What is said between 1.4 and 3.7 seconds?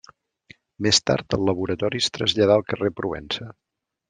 laboratori es traslladà al carrer Provença.